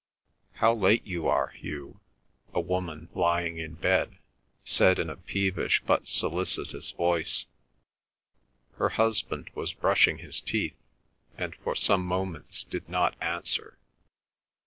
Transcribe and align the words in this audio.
"How 0.53 0.73
late 0.73 1.05
you 1.05 1.27
are, 1.27 1.49
Hugh!" 1.49 1.99
a 2.55 2.59
woman, 2.59 3.09
lying 3.13 3.59
in 3.59 3.75
bed, 3.75 4.17
said 4.63 4.97
in 4.97 5.11
a 5.11 5.15
peevish 5.15 5.83
but 5.85 6.07
solicitous 6.07 6.89
voice. 6.89 7.45
Her 8.77 8.89
husband 8.89 9.51
was 9.53 9.73
brushing 9.73 10.17
his 10.17 10.41
teeth, 10.41 10.81
and 11.37 11.53
for 11.53 11.75
some 11.75 12.03
moments 12.03 12.63
did 12.63 12.89
not 12.89 13.15
answer. 13.21 13.77